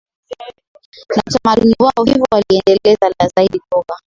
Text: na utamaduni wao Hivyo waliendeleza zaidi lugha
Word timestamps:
na 1.15 1.23
utamaduni 1.27 1.75
wao 1.79 2.05
Hivyo 2.05 2.25
waliendeleza 2.31 3.11
zaidi 3.37 3.61
lugha 3.75 3.95